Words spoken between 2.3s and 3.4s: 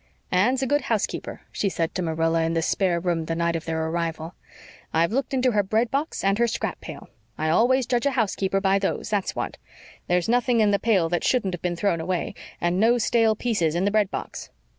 in the spare room the